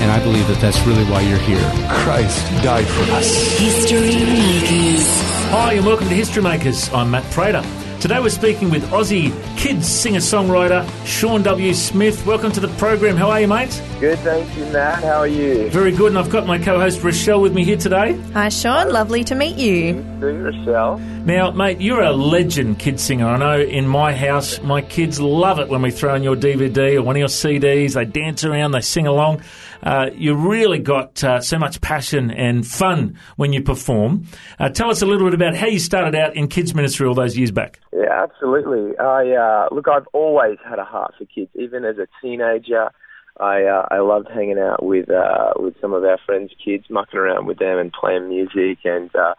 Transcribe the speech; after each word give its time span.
And 0.00 0.10
I 0.10 0.22
believe 0.22 0.46
that 0.48 0.60
that's 0.60 0.80
really 0.86 1.04
why 1.04 1.20
you're 1.20 1.38
here. 1.38 1.60
Christ 2.04 2.46
died 2.62 2.86
for 2.86 3.02
us. 3.12 3.58
History 3.58 4.00
Makers. 4.00 5.06
Hi, 5.50 5.74
and 5.74 5.86
welcome 5.86 6.08
to 6.08 6.14
History 6.14 6.42
Makers. 6.42 6.92
I'm 6.92 7.10
Matt 7.10 7.24
Prater. 7.32 7.62
Today 8.00 8.18
we're 8.18 8.30
speaking 8.30 8.68
with 8.68 8.82
Aussie 8.90 9.30
kids 9.56 9.86
singer 9.86 10.18
songwriter 10.18 10.84
Sean 11.06 11.40
W. 11.44 11.72
Smith. 11.72 12.26
Welcome 12.26 12.50
to 12.50 12.58
the 12.58 12.66
program. 12.76 13.16
How 13.16 13.30
are 13.30 13.40
you, 13.40 13.46
mate? 13.46 13.80
Good, 14.00 14.18
thank 14.20 14.56
you, 14.56 14.64
Matt. 14.66 15.04
How 15.04 15.20
are 15.20 15.26
you? 15.28 15.70
Very 15.70 15.92
good, 15.92 16.08
and 16.08 16.18
I've 16.18 16.28
got 16.28 16.44
my 16.44 16.58
co 16.58 16.80
host 16.80 17.04
Rochelle 17.04 17.40
with 17.40 17.54
me 17.54 17.62
here 17.62 17.76
today. 17.76 18.18
Hi, 18.32 18.48
Sean. 18.48 18.90
Lovely 18.90 19.22
to 19.22 19.36
meet 19.36 19.56
you. 19.56 20.02
Doing 20.18 20.42
Rochelle. 20.42 21.00
Now, 21.24 21.52
mate, 21.52 21.80
you're 21.80 22.02
a 22.02 22.10
legend 22.10 22.80
kid 22.80 22.98
singer. 22.98 23.26
I 23.28 23.38
know 23.38 23.60
in 23.60 23.86
my 23.86 24.12
house, 24.12 24.60
my 24.60 24.82
kids 24.82 25.20
love 25.20 25.60
it 25.60 25.68
when 25.68 25.80
we 25.80 25.92
throw 25.92 26.16
in 26.16 26.24
your 26.24 26.34
DVD 26.34 26.96
or 26.96 27.02
one 27.02 27.14
of 27.14 27.20
your 27.20 27.28
CDs. 27.28 27.94
They 27.94 28.04
dance 28.04 28.42
around, 28.42 28.72
they 28.72 28.80
sing 28.80 29.06
along. 29.06 29.42
Uh, 29.84 30.10
you 30.14 30.34
really 30.34 30.80
got 30.80 31.22
uh, 31.22 31.40
so 31.40 31.60
much 31.60 31.80
passion 31.80 32.32
and 32.32 32.66
fun 32.66 33.16
when 33.36 33.52
you 33.52 33.62
perform. 33.62 34.26
Uh, 34.58 34.68
tell 34.70 34.90
us 34.90 35.00
a 35.00 35.06
little 35.06 35.24
bit 35.24 35.34
about 35.34 35.54
how 35.54 35.68
you 35.68 35.78
started 35.78 36.16
out 36.16 36.34
in 36.34 36.48
kids 36.48 36.74
ministry 36.74 37.06
all 37.06 37.14
those 37.14 37.38
years 37.38 37.52
back. 37.52 37.78
Yeah, 37.92 38.24
absolutely. 38.24 38.98
I 38.98 39.30
uh, 39.30 39.68
look, 39.70 39.86
I've 39.86 40.08
always 40.12 40.58
had 40.68 40.80
a 40.80 40.84
heart 40.84 41.14
for 41.16 41.24
kids. 41.26 41.50
Even 41.54 41.84
as 41.84 41.98
a 41.98 42.08
teenager, 42.20 42.90
I 43.38 43.62
uh, 43.62 43.86
I 43.92 44.00
loved 44.00 44.26
hanging 44.28 44.58
out 44.58 44.82
with 44.82 45.08
uh, 45.08 45.52
with 45.54 45.74
some 45.80 45.92
of 45.92 46.02
our 46.02 46.18
friends' 46.26 46.50
kids, 46.64 46.86
mucking 46.90 47.18
around 47.18 47.46
with 47.46 47.58
them 47.58 47.78
and 47.78 47.92
playing 47.92 48.28
music. 48.28 48.78
And 48.84 49.14
uh, 49.14 49.34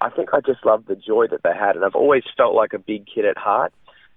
I 0.00 0.10
think 0.10 0.30
I 0.32 0.40
just 0.40 0.64
loved 0.64 0.88
the 0.88 0.96
joy 0.96 1.26
that 1.28 1.42
they 1.42 1.54
had. 1.54 1.76
And 1.76 1.84
I've 1.84 1.94
always 1.94 2.24
felt 2.36 2.54
like 2.54 2.72
a 2.72 2.78
big 2.78 3.06
kid 3.06 3.24
at 3.24 3.38
heart. 3.38 3.72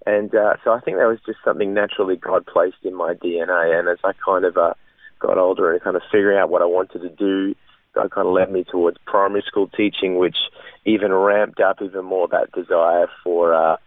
And 0.05 0.33
uh, 0.33 0.55
so 0.63 0.71
I 0.71 0.79
think 0.79 0.97
that 0.97 1.07
was 1.07 1.19
just 1.25 1.39
something 1.43 1.73
naturally 1.73 2.15
God 2.15 2.45
placed 2.45 2.77
in 2.83 2.95
my 2.95 3.13
DNA. 3.13 3.77
And 3.77 3.87
as 3.89 3.97
I 4.03 4.11
kind 4.25 4.45
of 4.45 4.57
uh, 4.57 4.73
got 5.19 5.37
older 5.37 5.71
and 5.71 5.81
kind 5.81 5.95
of 5.95 6.01
figuring 6.11 6.37
out 6.37 6.49
what 6.49 6.61
I 6.61 6.65
wanted 6.65 7.01
to 7.01 7.09
do, 7.09 7.55
God 7.93 8.11
kind 8.11 8.27
of 8.27 8.33
led 8.33 8.51
me 8.51 8.63
towards 8.63 8.97
primary 9.05 9.43
school 9.45 9.67
teaching, 9.67 10.17
which 10.17 10.37
even 10.85 11.11
ramped 11.11 11.59
up 11.59 11.81
even 11.81 12.05
more 12.05 12.27
that 12.27 12.51
desire 12.51 13.07
for, 13.23 13.53
uh, 13.53 13.77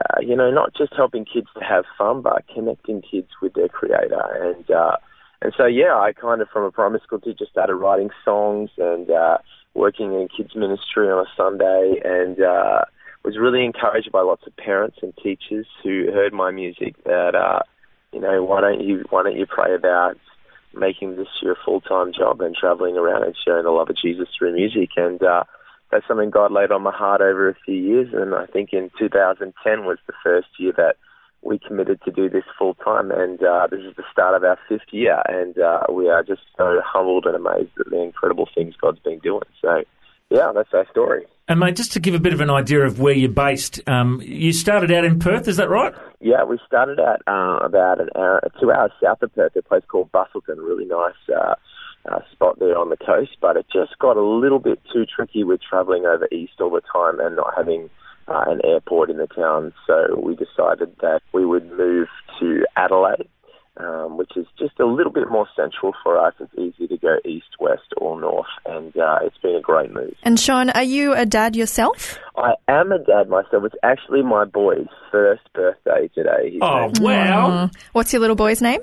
uh, 0.00 0.20
you 0.20 0.34
know, 0.34 0.50
not 0.50 0.74
just 0.74 0.94
helping 0.96 1.24
kids 1.24 1.48
to 1.56 1.64
have 1.64 1.84
fun, 1.96 2.22
but 2.22 2.44
connecting 2.52 3.02
kids 3.02 3.28
with 3.42 3.54
their 3.54 3.68
creator. 3.68 4.54
And, 4.56 4.70
uh, 4.70 4.96
and 5.40 5.52
so, 5.56 5.66
yeah, 5.66 5.94
I 5.94 6.12
kind 6.12 6.42
of, 6.42 6.48
from 6.48 6.64
a 6.64 6.70
primary 6.70 7.00
school 7.04 7.20
teacher, 7.20 7.46
started 7.50 7.76
writing 7.76 8.10
songs 8.24 8.70
and, 8.78 9.10
uh, 9.10 9.38
working 9.74 10.12
in 10.12 10.28
kids 10.34 10.56
ministry 10.56 11.08
on 11.08 11.24
a 11.24 11.30
Sunday 11.36 12.00
and, 12.04 12.40
uh, 12.40 12.82
was 13.24 13.38
really 13.38 13.64
encouraged 13.64 14.10
by 14.10 14.20
lots 14.22 14.46
of 14.46 14.56
parents 14.56 14.98
and 15.02 15.16
teachers 15.16 15.66
who 15.82 16.10
heard 16.12 16.32
my 16.32 16.50
music 16.50 16.94
that, 17.04 17.34
uh, 17.34 17.60
you 18.12 18.20
know, 18.20 18.42
why 18.42 18.60
don't 18.60 18.80
you, 18.80 19.04
why 19.10 19.22
don't 19.22 19.36
you 19.36 19.46
pray 19.46 19.74
about 19.74 20.16
making 20.74 21.16
this 21.16 21.28
your 21.42 21.56
full 21.64 21.80
time 21.80 22.12
job 22.12 22.40
and 22.40 22.54
traveling 22.54 22.96
around 22.96 23.24
and 23.24 23.34
sharing 23.44 23.64
the 23.64 23.70
love 23.70 23.90
of 23.90 23.96
Jesus 23.96 24.28
through 24.36 24.54
music. 24.54 24.90
And 24.96 25.22
uh, 25.22 25.44
that's 25.90 26.06
something 26.06 26.30
God 26.30 26.52
laid 26.52 26.72
on 26.72 26.82
my 26.82 26.92
heart 26.92 27.20
over 27.20 27.48
a 27.48 27.54
few 27.64 27.74
years. 27.74 28.08
And 28.12 28.34
I 28.34 28.46
think 28.46 28.72
in 28.72 28.90
2010 28.98 29.84
was 29.84 29.98
the 30.06 30.12
first 30.22 30.48
year 30.58 30.72
that 30.76 30.96
we 31.42 31.58
committed 31.58 32.00
to 32.04 32.10
do 32.10 32.28
this 32.28 32.44
full 32.58 32.74
time. 32.74 33.10
And 33.10 33.42
uh, 33.42 33.68
this 33.70 33.80
is 33.80 33.96
the 33.96 34.04
start 34.12 34.34
of 34.34 34.44
our 34.44 34.58
fifth 34.68 34.92
year. 34.92 35.22
And 35.26 35.58
uh, 35.58 35.92
we 35.92 36.08
are 36.08 36.22
just 36.22 36.42
so 36.56 36.80
humbled 36.84 37.26
and 37.26 37.36
amazed 37.36 37.72
at 37.78 37.90
the 37.90 38.02
incredible 38.02 38.48
things 38.54 38.74
God's 38.80 38.98
been 39.00 39.18
doing. 39.20 39.42
So, 39.62 39.82
yeah, 40.30 40.52
that's 40.54 40.72
our 40.72 40.86
story. 40.90 41.24
And 41.48 41.60
mate, 41.60 41.76
just 41.76 41.92
to 41.92 42.00
give 42.00 42.14
a 42.14 42.18
bit 42.18 42.34
of 42.34 42.42
an 42.42 42.50
idea 42.50 42.84
of 42.84 43.00
where 43.00 43.14
you're 43.14 43.30
based, 43.30 43.80
um, 43.88 44.20
you 44.22 44.52
started 44.52 44.92
out 44.92 45.04
in 45.04 45.18
Perth, 45.18 45.48
is 45.48 45.56
that 45.56 45.70
right? 45.70 45.94
Yeah, 46.20 46.44
we 46.44 46.58
started 46.66 47.00
at 47.00 47.22
uh, 47.26 47.58
about 47.62 48.00
an 48.00 48.10
hour, 48.14 48.42
two 48.60 48.70
hours 48.70 48.90
south 49.02 49.22
of 49.22 49.34
Perth, 49.34 49.56
a 49.56 49.62
place 49.62 49.84
called 49.88 50.12
Busselton. 50.12 50.58
Really 50.58 50.84
nice 50.84 51.14
uh, 51.34 51.54
uh, 52.10 52.18
spot 52.32 52.58
there 52.58 52.76
on 52.76 52.90
the 52.90 52.98
coast, 52.98 53.36
but 53.40 53.56
it 53.56 53.66
just 53.72 53.98
got 53.98 54.16
a 54.16 54.22
little 54.22 54.58
bit 54.58 54.80
too 54.92 55.06
tricky 55.06 55.42
with 55.42 55.60
travelling 55.62 56.04
over 56.04 56.28
east 56.30 56.60
all 56.60 56.70
the 56.70 56.82
time 56.92 57.18
and 57.20 57.36
not 57.36 57.54
having 57.56 57.88
uh, 58.28 58.44
an 58.46 58.60
airport 58.64 59.10
in 59.10 59.16
the 59.16 59.26
town. 59.26 59.72
So 59.86 60.20
we 60.20 60.34
decided 60.34 60.96
that 61.00 61.20
we 61.32 61.44
would 61.44 61.70
move 61.70 62.08
to 62.40 62.64
Adelaide 62.76 63.28
um, 63.78 64.16
which 64.16 64.32
is 64.36 64.46
just 64.58 64.78
a 64.80 64.86
little 64.86 65.12
bit 65.12 65.30
more 65.30 65.46
central 65.54 65.92
for 66.02 66.18
us. 66.18 66.34
It's 66.40 66.52
easy 66.58 66.88
to 66.88 66.96
go 66.96 67.18
east, 67.24 67.58
west, 67.60 67.94
or 67.96 68.20
north, 68.20 68.46
and 68.66 68.96
uh, 68.96 69.18
it's 69.22 69.38
been 69.38 69.54
a 69.54 69.60
great 69.60 69.92
move. 69.92 70.14
And 70.24 70.38
Sean, 70.38 70.70
are 70.70 70.82
you 70.82 71.14
a 71.14 71.24
dad 71.24 71.54
yourself? 71.54 72.18
I 72.36 72.54
am 72.66 72.92
a 72.92 72.98
dad 72.98 73.28
myself. 73.28 73.64
It's 73.64 73.76
actually 73.82 74.22
my 74.22 74.44
boy's 74.44 74.88
first 75.10 75.42
birthday 75.54 76.08
today. 76.14 76.50
His 76.52 76.60
oh, 76.62 76.90
wow. 77.00 77.68
Mm. 77.68 77.76
What's 77.92 78.12
your 78.12 78.20
little 78.20 78.36
boy's 78.36 78.60
name? 78.60 78.80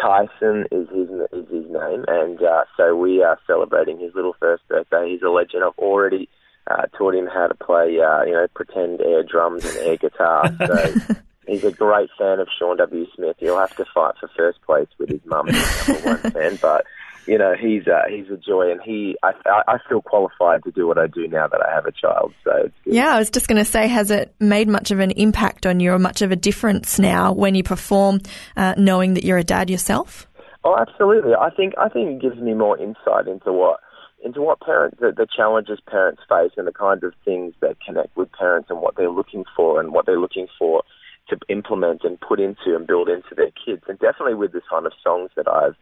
Tyson 0.00 0.64
is 0.72 0.88
his 0.88 1.08
is 1.32 1.48
his 1.50 1.70
name, 1.70 2.04
and 2.08 2.42
uh, 2.42 2.64
so 2.78 2.96
we 2.96 3.22
are 3.22 3.38
celebrating 3.46 4.00
his 4.00 4.14
little 4.14 4.34
first 4.40 4.66
birthday. 4.66 5.10
He's 5.10 5.22
a 5.22 5.28
legend. 5.28 5.64
I've 5.64 5.78
already 5.78 6.30
uh, 6.70 6.86
taught 6.96 7.14
him 7.14 7.26
how 7.26 7.46
to 7.48 7.54
play, 7.54 7.98
uh, 8.00 8.22
you 8.22 8.32
know, 8.32 8.46
pretend 8.54 9.00
air 9.00 9.22
drums 9.22 9.64
and 9.64 9.76
air 9.78 9.96
guitar. 9.96 10.44
So 11.44 11.52
he's 11.54 11.64
a 11.64 11.72
great 11.72 12.08
fan 12.16 12.38
of 12.38 12.48
Sean 12.56 12.76
W. 12.76 13.06
Smith. 13.16 13.36
He'll 13.38 13.58
have 13.58 13.74
to 13.76 13.84
fight 13.92 14.14
for 14.20 14.30
first 14.36 14.62
place 14.62 14.86
with 14.98 15.08
his 15.08 15.20
mum, 15.24 15.46
number 15.46 16.02
one 16.02 16.30
fan. 16.30 16.58
But 16.62 16.86
you 17.26 17.38
know, 17.38 17.54
he's 17.54 17.86
uh, 17.86 18.02
he's 18.08 18.28
a 18.30 18.36
joy, 18.36 18.70
and 18.70 18.80
he 18.80 19.16
I, 19.22 19.32
I 19.46 19.78
feel 19.88 20.02
qualified 20.02 20.64
to 20.64 20.70
do 20.70 20.86
what 20.86 20.98
I 20.98 21.06
do 21.06 21.26
now 21.28 21.46
that 21.48 21.60
I 21.60 21.72
have 21.72 21.86
a 21.86 21.92
child. 21.92 22.32
So 22.44 22.70
yeah, 22.84 23.14
I 23.14 23.18
was 23.18 23.30
just 23.30 23.48
going 23.48 23.62
to 23.62 23.68
say, 23.68 23.86
has 23.88 24.10
it 24.10 24.34
made 24.40 24.68
much 24.68 24.90
of 24.90 25.00
an 25.00 25.10
impact 25.12 25.66
on 25.66 25.80
you, 25.80 25.92
or 25.92 25.98
much 25.98 26.22
of 26.22 26.32
a 26.32 26.36
difference 26.36 26.98
now 26.98 27.32
when 27.32 27.54
you 27.54 27.62
perform, 27.62 28.20
uh, 28.56 28.74
knowing 28.76 29.14
that 29.14 29.24
you're 29.24 29.38
a 29.38 29.44
dad 29.44 29.70
yourself? 29.70 30.28
Oh, 30.64 30.76
absolutely. 30.78 31.34
I 31.34 31.50
think 31.50 31.74
I 31.78 31.88
think 31.88 32.10
it 32.10 32.22
gives 32.22 32.40
me 32.40 32.54
more 32.54 32.78
insight 32.78 33.26
into 33.26 33.52
what 33.52 33.80
into 34.24 34.40
what 34.40 34.60
parents 34.60 34.98
the, 35.00 35.12
the 35.12 35.26
challenges 35.34 35.80
parents 35.86 36.22
face 36.28 36.52
and 36.56 36.66
the 36.66 36.72
kind 36.72 37.02
of 37.04 37.12
things 37.24 37.54
that 37.60 37.76
connect 37.84 38.16
with 38.16 38.30
parents 38.32 38.70
and 38.70 38.80
what 38.80 38.96
they're 38.96 39.10
looking 39.10 39.44
for 39.56 39.80
and 39.80 39.92
what 39.92 40.06
they're 40.06 40.20
looking 40.20 40.46
for 40.58 40.82
to 41.28 41.36
implement 41.48 42.02
and 42.04 42.20
put 42.20 42.40
into 42.40 42.74
and 42.76 42.86
build 42.86 43.08
into 43.08 43.34
their 43.36 43.50
kids. 43.64 43.82
And 43.88 43.98
definitely 43.98 44.34
with 44.34 44.52
the 44.52 44.62
kind 44.68 44.86
of 44.86 44.92
songs 45.02 45.30
that 45.36 45.48
I've 45.48 45.76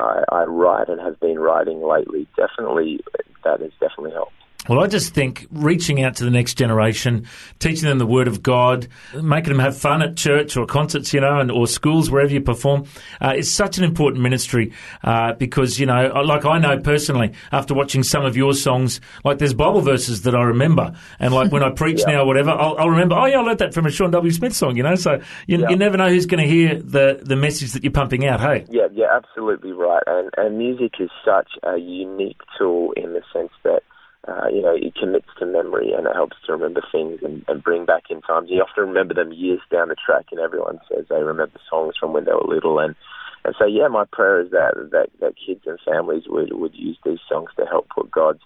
I, 0.00 0.22
I 0.30 0.44
write 0.44 0.88
and 0.88 1.00
have 1.00 1.18
been 1.18 1.38
writing 1.38 1.82
lately, 1.82 2.28
definitely 2.36 3.00
that 3.44 3.60
has 3.60 3.72
definitely 3.80 4.12
helped. 4.12 4.32
Well, 4.66 4.80
I 4.80 4.86
just 4.86 5.14
think 5.14 5.46
reaching 5.50 6.02
out 6.02 6.16
to 6.16 6.24
the 6.24 6.30
next 6.30 6.54
generation, 6.54 7.26
teaching 7.58 7.88
them 7.88 7.96
the 7.96 8.06
Word 8.06 8.28
of 8.28 8.42
God, 8.42 8.86
making 9.14 9.50
them 9.50 9.60
have 9.60 9.78
fun 9.78 10.02
at 10.02 10.14
church 10.14 10.58
or 10.58 10.66
concerts, 10.66 11.14
you 11.14 11.20
know, 11.20 11.38
and 11.38 11.50
or 11.50 11.66
schools 11.66 12.10
wherever 12.10 12.30
you 12.30 12.42
perform, 12.42 12.84
uh, 13.22 13.32
is 13.34 13.50
such 13.50 13.78
an 13.78 13.84
important 13.84 14.22
ministry 14.22 14.72
uh, 15.02 15.32
because 15.34 15.80
you 15.80 15.86
know, 15.86 16.08
like 16.22 16.44
I 16.44 16.58
know 16.58 16.78
personally 16.80 17.32
after 17.50 17.72
watching 17.72 18.02
some 18.02 18.26
of 18.26 18.36
your 18.36 18.52
songs, 18.52 19.00
like 19.24 19.38
there's 19.38 19.54
Bible 19.54 19.80
verses 19.80 20.22
that 20.22 20.34
I 20.34 20.42
remember, 20.42 20.92
and 21.18 21.32
like 21.32 21.50
when 21.50 21.62
I 21.62 21.70
preach 21.74 22.00
yeah. 22.00 22.16
now 22.16 22.22
or 22.24 22.26
whatever, 22.26 22.50
I'll, 22.50 22.76
I'll, 22.76 22.90
remember. 22.90 23.14
Oh 23.14 23.24
yeah, 23.24 23.38
I 23.38 23.42
learned 23.42 23.60
that 23.60 23.72
from 23.72 23.86
a 23.86 23.90
Sean 23.90 24.10
W. 24.10 24.30
Smith 24.32 24.54
song, 24.54 24.76
you 24.76 24.82
know. 24.82 24.96
So 24.96 25.22
you, 25.46 25.60
yeah. 25.60 25.70
you 25.70 25.76
never 25.76 25.96
know 25.96 26.10
who's 26.10 26.26
going 26.26 26.42
to 26.42 26.48
hear 26.48 26.74
the 26.74 27.20
the 27.22 27.36
message 27.36 27.72
that 27.72 27.84
you're 27.84 27.92
pumping 27.92 28.26
out. 28.26 28.40
Hey. 28.40 28.66
Yeah, 28.68 28.88
yeah, 28.92 29.06
absolutely 29.16 29.72
right. 29.72 30.02
And 30.06 30.30
and 30.36 30.58
music 30.58 30.94
is 31.00 31.10
such 31.24 31.52
a 31.62 31.78
unique 31.78 32.40
tool 32.58 32.92
in 32.98 33.14
the 33.14 33.22
sense 33.32 33.52
that 33.64 33.82
uh, 34.26 34.48
you 34.52 34.62
know, 34.62 34.74
it 34.74 34.94
commits 34.94 35.28
to 35.38 35.46
memory 35.46 35.92
and 35.92 36.06
it 36.06 36.14
helps 36.14 36.36
to 36.46 36.52
remember 36.52 36.82
things 36.90 37.20
and, 37.22 37.44
and 37.46 37.62
bring 37.62 37.86
back 37.86 38.04
in 38.10 38.20
times. 38.22 38.48
You 38.50 38.62
often 38.62 38.88
remember 38.88 39.14
them 39.14 39.32
years 39.32 39.60
down 39.70 39.88
the 39.88 39.96
track, 39.96 40.26
and 40.32 40.40
everyone 40.40 40.80
says 40.88 41.06
they 41.08 41.22
remember 41.22 41.58
songs 41.70 41.94
from 41.98 42.12
when 42.12 42.24
they 42.24 42.32
were 42.32 42.54
little. 42.54 42.78
And 42.78 42.94
and 43.44 43.54
so, 43.58 43.64
yeah, 43.66 43.88
my 43.88 44.04
prayer 44.12 44.40
is 44.40 44.50
that 44.50 44.74
that, 44.90 45.08
that 45.20 45.34
kids 45.46 45.62
and 45.66 45.78
families 45.86 46.24
would 46.26 46.52
would 46.52 46.74
use 46.74 46.98
these 47.04 47.20
songs 47.28 47.50
to 47.56 47.64
help 47.64 47.88
put 47.88 48.10
God's 48.10 48.40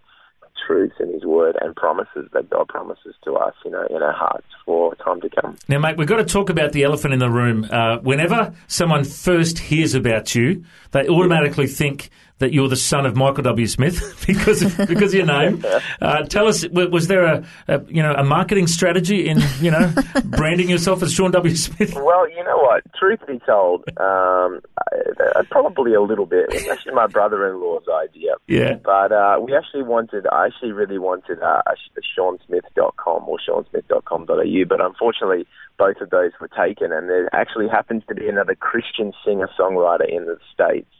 truth 0.66 0.92
and 0.98 1.12
His 1.12 1.24
Word 1.24 1.56
and 1.60 1.74
promises 1.74 2.28
that 2.32 2.50
God 2.50 2.69
promises 2.69 3.14
to 3.24 3.34
us, 3.34 3.54
you 3.64 3.70
know, 3.70 3.86
in 3.90 4.02
our 4.02 4.12
hearts 4.12 4.46
for 4.64 4.94
time 4.96 5.20
to 5.22 5.30
come. 5.30 5.56
Now, 5.69 5.78
mate, 5.78 5.96
we've 5.96 6.06
got 6.06 6.19
to 6.19 6.24
talk 6.24 6.50
about 6.50 6.72
the 6.72 6.84
elephant 6.84 7.14
in 7.14 7.20
the 7.20 7.30
room. 7.30 7.66
Uh, 7.70 7.98
whenever 7.98 8.54
someone 8.69 9.04
first 9.04 9.58
hears 9.58 9.94
about 9.94 10.34
you, 10.34 10.64
they 10.92 11.08
automatically 11.08 11.66
think 11.66 12.10
that 12.42 12.52
you're 12.52 12.68
the 12.68 12.76
son 12.76 13.06
of 13.06 13.16
Michael 13.16 13.44
W. 13.44 13.66
Smith 13.66 14.24
because 14.26 14.62
of, 14.62 14.76
because 14.88 15.14
of 15.14 15.14
your 15.14 15.26
name. 15.26 15.64
Uh, 16.00 16.22
tell 16.24 16.48
us, 16.48 16.66
was 16.68 17.06
there 17.06 17.24
a, 17.24 17.44
a 17.68 17.82
you 17.84 18.02
know 18.02 18.12
a 18.14 18.24
marketing 18.24 18.66
strategy 18.66 19.28
in 19.28 19.40
you 19.60 19.70
know 19.70 19.92
branding 20.24 20.68
yourself 20.68 21.02
as 21.02 21.12
Sean 21.12 21.30
W. 21.30 21.54
Smith? 21.54 21.94
Well, 21.94 22.28
you 22.28 22.42
know 22.44 22.56
what? 22.56 22.82
Truth 22.98 23.20
be 23.26 23.38
told, 23.46 23.84
um, 23.98 24.60
I, 24.92 25.42
probably 25.50 25.94
a 25.94 26.00
little 26.00 26.26
bit. 26.26 26.46
It 26.52 26.62
was 26.62 26.68
actually 26.68 26.94
my 26.94 27.06
brother-in-law's 27.06 27.84
idea. 27.88 28.34
Yeah. 28.46 28.74
But 28.82 29.12
uh, 29.12 29.38
we 29.40 29.54
actually 29.54 29.82
wanted, 29.82 30.26
I 30.26 30.46
actually 30.46 30.72
really 30.72 30.98
wanted 30.98 31.40
uh, 31.40 31.62
a 31.66 31.74
SeanSmith.com 32.18 33.28
or 33.28 33.38
SeanSmith.com.au, 33.46 34.64
but 34.68 34.80
unfortunately 34.80 35.46
both 35.78 36.00
of 36.00 36.10
those 36.10 36.32
were 36.40 36.48
taken, 36.48 36.92
and 36.92 37.08
there 37.08 37.28
actually 37.34 37.68
happens 37.68 38.02
to 38.08 38.14
be 38.14 38.28
another 38.28 38.54
Christian 38.54 39.12
singer-songwriter 39.24 40.08
in 40.08 40.26
the 40.26 40.38
States, 40.52 40.90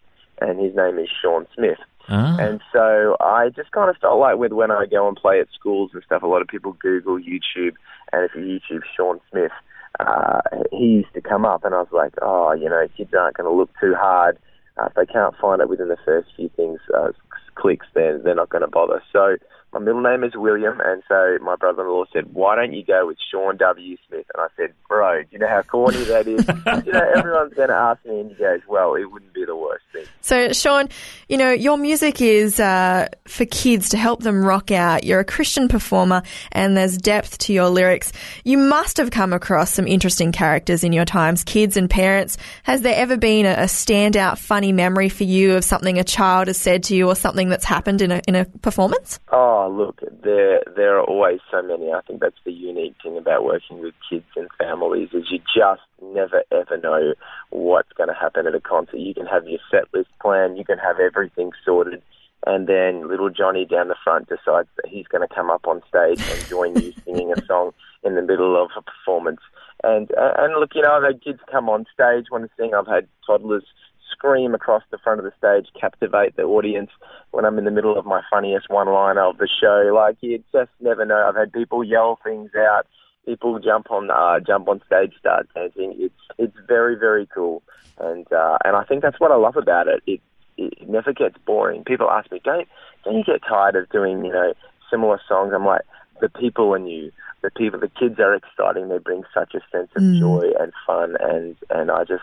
and 0.43 0.61
his 0.61 0.75
name 0.75 0.99
is 0.99 1.09
Sean 1.21 1.47
Smith. 1.55 1.79
Ah. 2.09 2.37
And 2.39 2.61
so 2.73 3.17
I 3.21 3.51
just 3.51 3.71
kind 3.71 3.89
of 3.89 3.97
felt 3.99 4.19
like 4.19 4.37
with 4.37 4.53
when 4.53 4.71
I 4.71 4.87
go 4.87 5.07
and 5.09 5.17
play 5.17 5.41
at 5.41 5.49
schools 5.55 5.91
and 5.95 6.03
stuff, 6.05 6.23
a 6.23 6.27
lot 6.27 6.43
of 6.43 6.49
people 6.49 6.73
Google 6.81 7.19
YouTube, 7.19 7.75
and 8.13 8.25
if 8.25 8.33
you 8.35 8.43
YouTube 8.43 8.83
Sean 8.97 9.21
Smith, 9.31 9.53
uh, 10.01 10.41
he 10.71 10.85
used 10.85 11.15
to 11.15 11.21
come 11.21 11.45
up, 11.45 11.65
and 11.65 11.75
I 11.75 11.79
was 11.79 11.93
like, 11.93 12.15
oh, 12.23 12.53
you 12.53 12.69
know, 12.69 12.87
kids 12.97 13.13
aren't 13.15 13.37
going 13.37 13.49
to 13.49 13.57
look 13.57 13.71
too 13.81 13.95
hard. 13.95 14.39
Uh, 14.81 14.87
if 14.87 14.95
they 14.95 15.07
can't 15.07 15.37
find 15.37 15.61
it 15.61 15.69
within 15.69 15.89
the 15.89 15.99
first 16.05 16.29
few 16.35 16.49
things, 16.57 16.81
uh, 16.97 17.13
clicks, 17.55 17.87
then 17.95 18.23
they're 18.25 18.35
not 18.35 18.49
going 18.49 18.63
to 18.63 18.69
bother. 18.69 19.03
So 19.13 19.37
my 19.73 19.81
middle 19.81 20.03
name 20.03 20.23
is 20.23 20.33
William, 20.35 20.79
and 20.85 21.03
so 21.09 21.39
my 21.43 21.57
brother-in-law 21.57 22.05
said, 22.13 22.35
"Why 22.35 22.57
don't 22.57 22.75
you 22.75 22.85
go 22.85 23.07
with 23.07 23.17
Sean 23.31 23.57
W. 23.57 23.97
Smith?" 24.07 24.27
And 24.35 24.43
I 24.43 24.49
said, 24.57 24.75
"Bro, 24.87 25.23
do 25.23 25.29
you 25.31 25.39
know 25.39 25.49
how 25.49 25.63
corny 25.63 26.05
that 26.05 26.27
is? 26.29 26.47
you 26.87 26.93
know, 26.93 27.13
everyone's 27.17 27.55
going 27.55 27.71
to 27.71 27.75
ask 27.75 28.05
me." 28.05 28.21
And 28.21 28.31
he 28.31 28.37
goes, 28.37 28.61
"Well, 28.69 28.95
it 28.97 29.11
wouldn't 29.11 29.33
be 29.33 29.47
the 29.47 29.57
worst 29.57 29.85
thing." 29.93 30.05
So, 30.21 30.53
Sean, 30.53 30.91
you 31.29 31.39
know, 31.39 31.51
your 31.51 31.79
music 31.79 32.21
is 32.21 32.61
uh, 32.61 33.09
for 33.27 33.47
kids 33.47 33.89
to 33.91 33.97
help 33.97 34.23
them 34.23 34.45
rock 34.45 34.71
out. 34.71 35.05
You're 35.05 35.21
a 35.21 35.25
Christian 35.25 35.69
performer, 35.69 36.23
and 36.51 36.77
there's 36.77 36.99
depth 36.99 37.39
to 37.39 37.55
your 37.55 37.71
lyrics. 37.71 38.13
You 38.45 38.59
must 38.59 38.99
have 38.99 39.11
come 39.11 39.33
across 39.33 39.73
some 39.73 39.87
interesting 39.87 40.33
characters 40.33 40.85
in 40.85 40.93
your 40.93 41.07
times, 41.07 41.45
kids 41.45 41.79
and 41.79 41.89
parents. 41.89 42.37
Has 42.65 42.83
there 42.83 42.95
ever 42.95 43.17
been 43.17 43.47
a, 43.47 43.53
a 43.53 43.65
standout, 43.65 44.37
funny 44.37 44.73
memory 44.73 45.09
for 45.09 45.25
you 45.25 45.55
of 45.55 45.65
something 45.65 45.99
a 45.99 46.05
child 46.05 46.49
has 46.49 46.59
said 46.59 46.83
to 46.85 46.95
you, 46.95 47.09
or 47.09 47.17
something 47.17 47.49
that's 47.49 47.65
happened 47.65 48.03
in 48.03 48.13
a 48.13 48.21
in 48.29 48.35
a 48.35 48.45
performance? 48.45 49.19
Oh, 49.33 49.62
look, 49.69 50.01
there 50.23 50.63
there 50.75 50.99
are 50.99 51.05
always 51.05 51.41
so 51.51 51.63
many. 51.63 51.93
I 51.93 52.01
think 52.03 52.21
that's 52.21 52.43
the 52.45 52.53
unique 52.53 52.95
thing 53.03 53.17
about 53.17 53.45
working 53.45 53.81
with 53.81 53.95
kids 54.09 54.27
and 54.37 54.49
families 54.59 55.11
is 55.13 55.31
you 55.31 55.39
just 55.39 55.83
never 56.01 56.43
ever 56.51 56.77
know 56.79 57.15
what's 57.51 57.93
going 57.93 58.09
to 58.09 58.15
happen 58.15 58.47
at 58.47 58.55
a 58.55 58.61
concert. 58.61 58.99
You 58.99 59.15
can 59.15 59.27
have 59.27 59.47
your 59.47 59.61
set 59.71 59.93
list 59.93 60.11
plan, 60.21 60.57
you 60.57 60.65
can 60.65 60.79
have 60.79 61.01
everything 61.01 61.51
sorted, 61.65 62.03
and 62.47 62.67
then 62.67 63.09
little 63.09 63.31
Johnny 63.31 63.65
down 63.65 63.89
the 63.89 63.97
front 64.03 64.29
decides 64.29 64.69
that 64.77 64.89
he's 64.89 65.07
going 65.07 65.27
to 65.27 65.35
come 65.35 65.51
up 65.51 65.67
on 65.67 65.83
stage 65.89 66.21
and 66.31 66.49
join 66.49 66.81
you 66.81 66.93
singing 67.05 67.33
a 67.33 67.45
song 67.47 67.73
in 68.03 68.15
the 68.15 68.23
middle 68.23 68.61
of 68.63 68.71
a 68.77 68.83
performance. 68.83 69.41
And 69.85 70.11
uh, 70.13 70.35
and 70.39 70.59
look, 70.59 70.71
you 70.75 70.83
know, 70.83 70.93
I've 70.93 71.05
had 71.05 71.23
kids 71.23 71.41
come 71.51 71.69
on 71.69 71.87
stage 71.93 72.27
want 72.31 72.45
to 72.45 72.51
sing. 72.57 72.75
I've 72.75 72.87
had 72.87 73.07
toddlers 73.27 73.65
scream 74.13 74.55
across 74.55 74.83
the 74.91 74.99
front 74.99 75.19
of 75.21 75.25
the 75.25 75.33
stage, 75.39 75.69
captivate 75.81 76.37
the 76.37 76.43
audience 76.45 76.91
when 77.31 77.45
I'm 77.45 77.59
in 77.59 77.65
the 77.65 77.71
middle 77.71 77.99
of 77.99 78.07
my 78.07 78.23
funniest 78.31 78.69
one-liner 78.71 79.23
of 79.23 79.39
the 79.39 79.49
show. 79.49 79.93
Like 79.95 80.17
you 80.21 80.43
just 80.53 80.71
never 80.81 81.05
know. 81.05 81.27
I've 81.29 81.37
had 81.37 81.53
people 81.53 81.83
yell 81.83 82.19
things 82.23 82.51
out, 82.57 82.87
people 83.27 83.59
jump 83.59 83.91
on 83.91 84.11
uh, 84.11 84.41
jump 84.41 84.69
on 84.69 84.81
stage, 84.87 85.13
start 85.19 85.49
dancing. 85.55 85.95
It's 85.99 86.15
it's 86.39 86.57
very 86.69 86.97
very 86.97 87.27
cool, 87.35 87.63
and 87.99 88.27
uh, 88.33 88.59
and 88.65 88.77
I 88.77 88.85
think 88.85 89.03
that's 89.03 89.21
what 89.21 89.33
I 89.33 89.37
love 89.37 89.57
about 89.57 89.89
it. 89.89 90.03
It 90.07 90.21
it 90.57 90.89
never 90.89 91.13
gets 91.13 91.37
boring. 91.47 91.85
People 91.85 92.11
ask 92.11 92.31
me, 92.31 92.41
don't 92.45 92.69
don't 93.05 93.17
you 93.17 93.25
get 93.25 93.43
tired 93.49 93.77
of 93.77 93.89
doing 93.91 94.25
you 94.25 94.33
know 94.33 94.55
similar 94.91 95.21
songs? 95.27 95.53
I'm 95.55 95.65
like, 95.65 95.83
the 96.21 96.29
people 96.29 96.75
are 96.75 96.79
new. 96.79 97.11
The 97.43 97.51
people, 97.51 97.81
the 97.81 97.89
kids 97.89 98.21
are 98.21 98.35
exciting. 98.35 98.89
They 98.89 98.99
bring 98.99 99.25
such 99.35 99.55
a 99.55 99.61
sense 99.73 99.91
of 99.97 100.03
Mm. 100.05 100.19
joy 100.19 100.51
and 100.61 100.73
fun, 100.87 101.17
and 101.21 101.57
and 101.71 101.91
I 101.91 102.05
just 102.05 102.23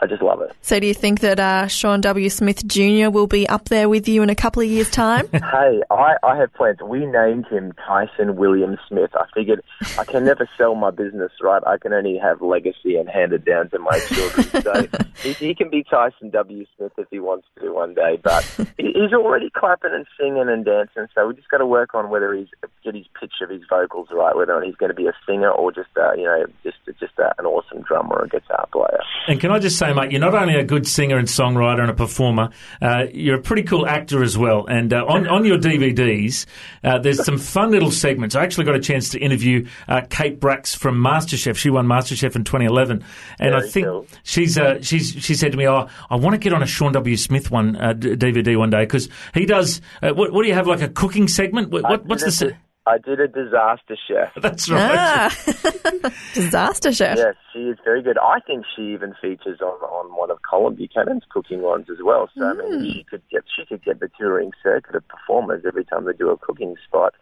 I 0.00 0.06
just 0.06 0.22
love 0.22 0.40
it. 0.40 0.52
So, 0.62 0.78
do 0.78 0.86
you 0.86 0.94
think 0.94 1.20
that 1.20 1.40
uh, 1.40 1.66
Sean 1.66 2.00
W. 2.00 2.28
Smith 2.28 2.66
Jr. 2.66 3.10
will 3.10 3.26
be 3.26 3.48
up 3.48 3.68
there 3.68 3.88
with 3.88 4.08
you 4.08 4.22
in 4.22 4.30
a 4.30 4.34
couple 4.34 4.62
of 4.62 4.68
years' 4.68 4.90
time? 4.90 5.28
hey, 5.32 5.82
I, 5.90 6.16
I 6.22 6.36
have 6.36 6.52
plans. 6.54 6.78
We 6.84 7.06
named 7.06 7.46
him 7.46 7.72
Tyson 7.86 8.36
William 8.36 8.76
Smith. 8.88 9.10
I 9.14 9.24
figured 9.34 9.62
I 9.98 10.04
can 10.04 10.24
never 10.24 10.48
sell 10.56 10.74
my 10.74 10.90
business, 10.90 11.32
right? 11.40 11.62
I 11.66 11.78
can 11.78 11.92
only 11.92 12.18
have 12.18 12.42
legacy 12.42 12.96
and 12.96 13.08
hand 13.08 13.32
it 13.32 13.44
down 13.44 13.70
to 13.70 13.78
my 13.78 13.98
children. 13.98 14.62
so 14.62 14.86
he, 15.22 15.32
he 15.34 15.54
can 15.54 15.70
be 15.70 15.84
Tyson 15.84 16.30
W. 16.30 16.64
Smith 16.76 16.92
if 16.98 17.08
he 17.10 17.18
wants 17.18 17.46
to 17.60 17.72
one 17.72 17.94
day. 17.94 18.18
But 18.22 18.44
he's 18.76 19.12
already 19.12 19.50
clapping 19.50 19.92
and 19.92 20.06
singing 20.18 20.48
and 20.48 20.64
dancing. 20.64 21.06
So 21.14 21.28
we 21.28 21.34
just 21.34 21.48
got 21.48 21.58
to 21.58 21.66
work 21.66 21.94
on 21.94 22.10
whether 22.10 22.34
he's 22.34 22.48
get 22.84 22.94
his 22.94 23.06
pitch 23.18 23.32
of 23.42 23.50
his 23.50 23.62
vocals 23.68 24.08
right, 24.12 24.36
whether 24.36 24.52
or 24.52 24.60
not 24.60 24.66
he's 24.66 24.76
going 24.76 24.90
to 24.90 24.94
be 24.94 25.06
a 25.06 25.12
singer 25.26 25.50
or 25.50 25.72
just 25.72 25.90
uh, 25.96 26.12
you 26.12 26.24
know 26.24 26.46
just 26.62 26.78
just 26.98 27.18
uh, 27.18 27.30
an 27.38 27.46
awesome 27.46 27.82
drummer 27.82 28.16
or 28.16 28.24
a 28.24 28.28
guitar 28.28 28.66
player. 28.72 29.00
And 29.26 29.40
can 29.40 29.50
I 29.50 29.58
just 29.58 29.78
say, 29.78 29.87
mate, 29.94 30.12
you're 30.12 30.20
not 30.20 30.34
only 30.34 30.56
a 30.56 30.64
good 30.64 30.86
singer 30.86 31.16
and 31.16 31.28
songwriter 31.28 31.80
and 31.80 31.90
a 31.90 31.94
performer, 31.94 32.50
uh, 32.80 33.04
you're 33.12 33.36
a 33.36 33.42
pretty 33.42 33.62
cool 33.62 33.86
actor 33.86 34.22
as 34.22 34.36
well. 34.36 34.66
And 34.66 34.92
uh, 34.92 35.04
on, 35.06 35.26
on 35.26 35.44
your 35.44 35.58
DVDs, 35.58 36.46
uh, 36.84 36.98
there's 36.98 37.24
some 37.24 37.38
fun 37.38 37.70
little 37.70 37.90
segments. 37.90 38.34
I 38.34 38.42
actually 38.42 38.64
got 38.64 38.74
a 38.76 38.80
chance 38.80 39.08
to 39.10 39.18
interview 39.18 39.66
uh, 39.88 40.02
Kate 40.08 40.40
Bracks 40.40 40.74
from 40.74 40.96
MasterChef. 41.02 41.56
She 41.56 41.70
won 41.70 41.86
MasterChef 41.86 42.36
in 42.36 42.44
2011, 42.44 43.04
and 43.38 43.54
I 43.54 43.60
think 43.62 43.86
cool. 43.86 44.06
she's 44.22 44.58
uh, 44.58 44.80
she's 44.82 45.10
she 45.10 45.34
said 45.34 45.52
to 45.52 45.58
me, 45.58 45.68
"Oh, 45.68 45.88
I 46.10 46.16
want 46.16 46.34
to 46.34 46.38
get 46.38 46.52
on 46.52 46.62
a 46.62 46.66
Sean 46.66 46.92
W. 46.92 47.16
Smith 47.16 47.50
one 47.50 47.76
uh, 47.76 47.94
DVD 47.94 48.56
one 48.56 48.70
day 48.70 48.82
because 48.82 49.08
he 49.34 49.46
does. 49.46 49.80
Uh, 50.02 50.10
what, 50.10 50.32
what 50.32 50.42
do 50.42 50.48
you 50.48 50.54
have 50.54 50.66
like 50.66 50.82
a 50.82 50.88
cooking 50.88 51.28
segment? 51.28 51.70
What, 51.70 51.82
what, 51.82 52.06
what's 52.06 52.24
the? 52.24 52.32
Se- 52.32 52.56
I 52.88 52.96
did 52.96 53.20
a 53.20 53.28
disaster 53.28 53.96
chef. 54.08 54.32
that's 54.40 54.70
right. 54.70 54.96
ah, 54.98 56.10
disaster 56.34 56.92
chef. 56.92 57.18
Yes, 57.18 57.34
she 57.52 57.60
is 57.60 57.76
very 57.84 58.02
good. 58.02 58.16
I 58.18 58.40
think 58.40 58.64
she 58.74 58.94
even 58.94 59.14
features 59.20 59.60
on, 59.60 59.76
on 59.82 60.16
one 60.16 60.30
of 60.30 60.38
Colin 60.48 60.74
Buchanan's 60.74 61.24
cooking 61.28 61.60
ones 61.60 61.86
as 61.90 61.98
well. 62.02 62.30
So 62.36 62.46
I 62.46 62.54
mean, 62.54 62.92
she 62.92 63.04
could 63.04 63.22
get 63.30 63.44
she 63.54 63.66
could 63.66 63.84
get 63.84 64.00
the 64.00 64.10
touring 64.18 64.52
circuit 64.62 64.94
of 64.94 65.06
performers 65.06 65.64
every 65.66 65.84
time 65.84 66.06
they 66.06 66.14
do 66.14 66.30
a 66.30 66.38
cooking 66.38 66.76
spot. 66.86 67.14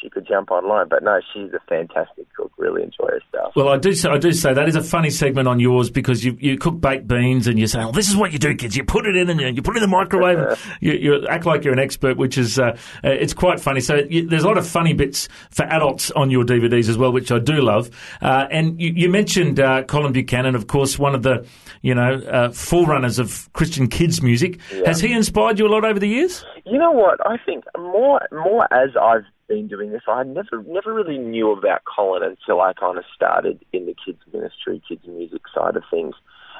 She 0.00 0.08
could 0.08 0.26
jump 0.28 0.50
online, 0.50 0.88
but 0.88 1.02
no, 1.02 1.20
she's 1.32 1.52
a 1.52 1.60
fantastic 1.68 2.32
cook. 2.34 2.52
Really 2.56 2.82
enjoy 2.82 3.08
her 3.08 3.20
stuff. 3.28 3.52
Well, 3.56 3.68
I 3.68 3.78
do. 3.78 3.92
Say, 3.92 4.08
I 4.08 4.18
do 4.18 4.32
say 4.32 4.54
that 4.54 4.68
is 4.68 4.76
a 4.76 4.82
funny 4.82 5.10
segment 5.10 5.48
on 5.48 5.58
yours 5.58 5.90
because 5.90 6.24
you, 6.24 6.36
you 6.38 6.56
cook 6.56 6.80
baked 6.80 7.08
beans 7.08 7.46
and 7.48 7.58
you 7.58 7.66
say, 7.66 7.82
"Oh, 7.82 7.90
this 7.90 8.08
is 8.08 8.16
what 8.16 8.32
you 8.32 8.38
do, 8.38 8.54
kids. 8.54 8.76
You 8.76 8.84
put 8.84 9.06
it 9.06 9.16
in 9.16 9.28
and 9.28 9.40
you, 9.40 9.48
you 9.48 9.62
put 9.62 9.76
it 9.76 9.82
in 9.82 9.90
the 9.90 9.96
microwave. 9.96 10.38
and 10.38 10.58
you, 10.80 10.92
you 10.92 11.26
act 11.26 11.46
like 11.46 11.64
you're 11.64 11.72
an 11.72 11.80
expert, 11.80 12.16
which 12.16 12.38
is 12.38 12.58
uh, 12.58 12.76
uh, 13.04 13.08
it's 13.10 13.34
quite 13.34 13.60
funny. 13.60 13.80
So 13.80 14.02
there's 14.02 14.44
a 14.44 14.46
lot 14.46 14.58
of 14.58 14.66
funny 14.66 14.92
bits 14.92 15.28
for 15.50 15.64
adults 15.64 16.10
on 16.12 16.30
your 16.30 16.44
DVDs 16.44 16.88
as 16.88 16.96
well, 16.96 17.12
which 17.12 17.32
I 17.32 17.38
do 17.40 17.60
love. 17.60 17.90
Uh, 18.22 18.46
and 18.50 18.80
you, 18.80 18.92
you 18.94 19.08
mentioned 19.08 19.58
uh, 19.58 19.82
Colin 19.84 20.12
Buchanan, 20.12 20.54
of 20.54 20.68
course, 20.68 20.98
one 20.98 21.14
of 21.14 21.22
the 21.22 21.46
you 21.82 21.94
know 21.94 22.14
uh, 22.30 22.50
forerunners 22.50 23.18
of 23.18 23.52
Christian 23.52 23.88
kids 23.88 24.22
music. 24.22 24.60
Has 24.86 25.00
he 25.00 25.12
inspired 25.12 25.58
you 25.58 25.66
a 25.66 25.72
lot 25.72 25.84
over 25.84 25.98
the 25.98 26.08
years? 26.08 26.44
You 26.64 26.78
know 26.78 26.92
what? 26.92 27.18
I 27.26 27.36
think 27.44 27.64
more 27.76 28.20
more 28.32 28.72
as 28.72 28.90
I've 29.00 29.24
been 29.48 29.68
doing 29.68 29.90
this, 29.90 30.02
I 30.06 30.22
never 30.22 30.62
never 30.66 30.92
really 30.92 31.18
knew 31.18 31.50
about 31.52 31.82
Colin 31.84 32.22
until 32.22 32.60
I 32.60 32.72
kind 32.74 32.98
of 32.98 33.04
started 33.14 33.64
in 33.72 33.86
the 33.86 33.94
kids 34.04 34.20
ministry, 34.32 34.82
kids 34.88 35.06
music 35.06 35.42
side 35.54 35.76
of 35.76 35.82
things, 35.90 36.14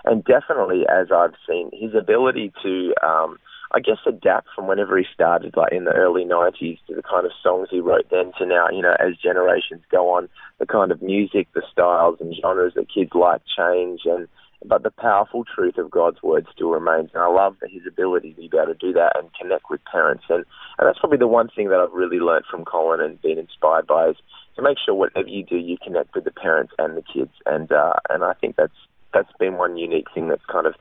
and 0.05 0.25
definitely 0.25 0.85
as 0.89 1.09
I've 1.13 1.35
seen 1.49 1.71
his 1.73 1.95
ability 1.95 2.53
to. 2.63 2.95
Um, 3.03 3.39
I 3.71 3.81
guess 3.81 3.99
adapt 4.07 4.49
from 4.57 4.67
whenever 4.67 4.97
he 4.97 5.05
started, 5.13 5.55
like 5.55 5.73
in 5.73 5.85
the 5.85 5.93
early 5.93 6.25
'90s, 6.25 6.79
to 6.89 6.95
the 6.95 7.03
kind 7.03 7.27
of 7.27 7.33
songs 7.43 7.69
he 7.71 7.81
wrote 7.81 8.07
then 8.11 8.33
to 8.39 8.47
now. 8.47 8.71
You 8.71 8.81
know, 8.81 8.97
as 8.99 9.19
generations 9.23 9.83
go 9.91 10.09
on, 10.09 10.31
the 10.59 10.65
kind 10.65 10.91
of 10.91 11.03
music, 11.03 11.49
the 11.53 11.63
styles 11.71 12.17
and 12.19 12.35
genres 12.41 12.73
that 12.77 12.87
kids 12.89 13.11
like 13.13 13.43
change, 13.55 14.01
and 14.07 14.27
but 14.65 14.83
the 14.83 14.91
powerful 14.91 15.45
truth 15.45 15.79
of 15.79 15.91
God's 15.91 16.23
word 16.23 16.47
still 16.53 16.71
remains. 16.71 17.11
And 17.15 17.23
I 17.23 17.29
love 17.29 17.57
his 17.71 17.83
ability 17.87 18.35
to 18.35 18.49
be 18.49 18.57
able 18.57 18.67
to 18.67 18.75
do 18.75 18.93
that 18.93 19.19
and 19.19 19.31
connect 19.41 19.71
with 19.71 19.81
parents. 19.91 20.25
And, 20.29 20.45
and 20.79 20.89
that's 20.89 20.99
probably 20.99 21.19
the 21.19 21.29
one 21.29 21.49
thing 21.55 21.69
that 21.69 21.79
I've 21.79 21.93
really 21.93 22.19
learnt 22.19 22.47
from 22.51 22.65
Colin 22.65 23.01
and 23.01 23.21
been 23.23 23.39
inspired 23.39 23.87
by 23.87 24.09
is 24.09 24.17
to 24.57 24.63
make 24.63 24.79
sure 24.85 24.95
whatever 24.95 25.29
you 25.29 25.45
do, 25.45 25.57
you 25.57 25.77
connect 25.83 26.15
with 26.15 26.25
the 26.25 26.33
parents 26.33 26.73
and 26.79 26.97
the 26.97 27.03
kids. 27.03 27.33
And 27.47 27.71
uh, 27.71 27.95
and 28.11 28.25
I 28.25 28.35
think 28.35 28.57
that's 28.57 28.73
that's 29.15 29.33
been 29.39 29.55
one 29.55 29.77
unique 29.77 30.09
thing 30.15 30.29
that's 30.29 30.45
kind 30.51 30.67
of 30.67 30.75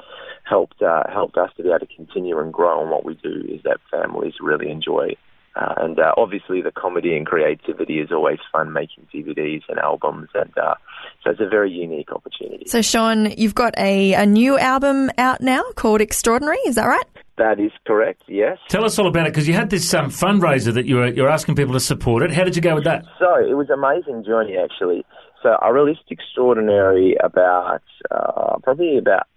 helped 0.43 0.81
uh, 0.81 1.03
helped 1.11 1.37
us 1.37 1.51
to 1.57 1.63
be 1.63 1.69
able 1.69 1.79
to 1.79 1.95
continue 1.95 2.39
and 2.39 2.51
grow 2.51 2.81
on 2.81 2.89
what 2.89 3.05
we 3.05 3.15
do 3.15 3.43
is 3.47 3.61
that 3.63 3.79
families 3.91 4.33
really 4.41 4.69
enjoy. 4.69 5.15
Uh, 5.57 5.73
and 5.77 5.99
uh, 5.99 6.13
obviously, 6.17 6.61
the 6.61 6.71
comedy 6.71 7.15
and 7.15 7.25
creativity 7.25 7.99
is 7.99 8.11
always 8.11 8.37
fun 8.51 8.71
making 8.73 9.07
DVDs 9.13 9.63
and 9.69 9.79
albums, 9.79 10.29
and 10.35 10.55
uh, 10.57 10.75
so 11.23 11.31
it's 11.31 11.41
a 11.41 11.49
very 11.49 11.71
unique 11.71 12.11
opportunity. 12.11 12.65
So, 12.67 12.81
Sean, 12.81 13.31
you've 13.37 13.55
got 13.55 13.73
a, 13.77 14.13
a 14.13 14.25
new 14.25 14.59
album 14.59 15.09
out 15.17 15.41
now 15.41 15.63
called 15.75 16.01
Extraordinary. 16.01 16.59
Is 16.67 16.75
that 16.75 16.85
right? 16.85 17.05
That 17.37 17.59
is 17.59 17.71
correct. 17.85 18.23
Yes. 18.27 18.57
Tell 18.67 18.83
us 18.83 18.99
all 18.99 19.07
about 19.07 19.27
it 19.27 19.33
because 19.33 19.47
you 19.47 19.53
had 19.53 19.69
this 19.69 19.93
um, 19.93 20.09
fundraiser 20.09 20.73
that 20.73 20.85
you 20.85 20.97
were 20.97 21.07
you're 21.07 21.29
asking 21.29 21.55
people 21.55 21.73
to 21.73 21.79
support 21.79 22.23
it. 22.23 22.31
How 22.31 22.43
did 22.43 22.55
you 22.55 22.61
go 22.61 22.75
with 22.75 22.83
that? 22.83 23.05
So 23.19 23.35
it 23.37 23.55
was 23.55 23.67
an 23.69 23.79
amazing 23.79 24.25
journey, 24.25 24.57
actually. 24.57 25.05
So 25.41 25.49
I 25.49 25.69
released 25.69 26.01
Extraordinary 26.09 27.15
about 27.23 27.81
uh, 28.11 28.57
probably 28.63 28.97
about 28.97 29.27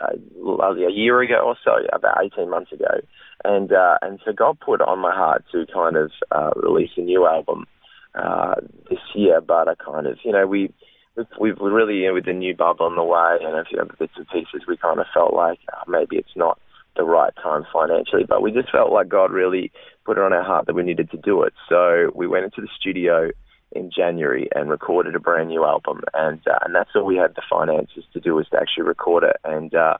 uh, 0.00 0.14
a 0.14 0.92
year 0.92 1.20
ago 1.20 1.40
or 1.44 1.56
so, 1.64 1.72
about 1.92 2.24
18 2.24 2.48
months 2.48 2.72
ago. 2.72 3.00
And 3.44 3.72
uh, 3.72 3.98
and 4.02 4.20
so 4.24 4.32
God 4.32 4.58
put 4.60 4.80
on 4.80 4.98
my 4.98 5.14
heart 5.14 5.44
to 5.52 5.66
kind 5.72 5.96
of 5.96 6.10
uh, 6.30 6.50
release 6.56 6.90
a 6.96 7.00
new 7.00 7.26
album 7.26 7.66
uh, 8.14 8.56
this 8.90 8.98
year. 9.14 9.40
But 9.40 9.68
I 9.68 9.74
kind 9.74 10.06
of, 10.06 10.18
you 10.24 10.32
know, 10.32 10.46
we 10.46 10.72
we've, 11.16 11.26
we've 11.40 11.58
really, 11.60 11.96
you 11.96 12.08
know, 12.08 12.14
with 12.14 12.26
the 12.26 12.32
new 12.32 12.54
bubble 12.54 12.86
on 12.86 12.96
the 12.96 13.04
way 13.04 13.38
and 13.40 13.56
a 13.56 13.64
few 13.64 13.78
other 13.78 13.94
bits 13.98 14.12
and 14.16 14.28
pieces, 14.28 14.66
we 14.66 14.76
kind 14.76 15.00
of 15.00 15.06
felt 15.12 15.34
like 15.34 15.58
uh, 15.72 15.84
maybe 15.88 16.16
it's 16.16 16.36
not 16.36 16.58
the 16.96 17.04
right 17.04 17.32
time 17.42 17.64
financially, 17.72 18.24
but 18.28 18.42
we 18.42 18.50
just 18.50 18.70
felt 18.70 18.92
like 18.92 19.08
God 19.08 19.30
really 19.30 19.70
put 20.04 20.18
it 20.18 20.22
on 20.22 20.32
our 20.32 20.42
heart 20.42 20.66
that 20.66 20.74
we 20.74 20.82
needed 20.82 21.10
to 21.12 21.16
do 21.16 21.42
it. 21.42 21.52
So 21.68 22.10
we 22.14 22.26
went 22.26 22.44
into 22.44 22.60
the 22.60 22.68
studio 22.78 23.30
in 23.72 23.90
January 23.94 24.48
and 24.54 24.70
recorded 24.70 25.14
a 25.14 25.20
brand 25.20 25.48
new 25.50 25.64
album, 25.64 26.00
and 26.14 26.40
uh, 26.46 26.58
and 26.64 26.74
that's 26.74 26.90
all 26.94 27.04
we 27.04 27.16
had 27.16 27.34
the 27.34 27.42
finances 27.48 28.04
to 28.12 28.20
do 28.20 28.34
was 28.34 28.48
to 28.48 28.56
actually 28.56 28.84
record 28.84 29.24
it, 29.24 29.36
and 29.44 29.74
uh, 29.74 29.98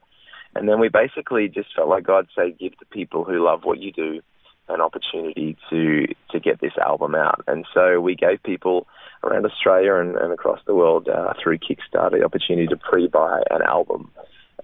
and 0.54 0.68
then 0.68 0.80
we 0.80 0.88
basically 0.88 1.48
just 1.48 1.74
felt 1.74 1.88
like 1.88 2.04
God 2.04 2.26
say, 2.36 2.52
give 2.58 2.72
the 2.78 2.86
people 2.86 3.24
who 3.24 3.44
love 3.44 3.64
what 3.64 3.78
you 3.78 3.92
do 3.92 4.20
an 4.68 4.80
opportunity 4.82 5.56
to 5.70 6.06
to 6.30 6.40
get 6.40 6.60
this 6.60 6.76
album 6.78 7.14
out, 7.14 7.42
and 7.46 7.66
so 7.72 8.00
we 8.00 8.14
gave 8.14 8.42
people 8.42 8.86
around 9.24 9.46
Australia 9.46 9.94
and, 9.94 10.16
and 10.16 10.32
across 10.32 10.60
the 10.66 10.74
world 10.74 11.08
uh, 11.08 11.32
through 11.42 11.58
Kickstarter 11.58 12.18
the 12.18 12.24
opportunity 12.24 12.66
to 12.66 12.76
pre-buy 12.76 13.42
an 13.50 13.62
album 13.62 14.10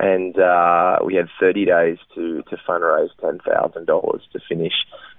and 0.00 0.38
uh, 0.38 0.98
we 1.04 1.14
had 1.14 1.28
30 1.38 1.66
days 1.66 1.98
to 2.14 2.42
to 2.50 2.56
fundraise 2.68 3.10
ten 3.20 3.38
thousand 3.38 3.86
dollars 3.86 4.22
to 4.32 4.40
finish 4.48 4.72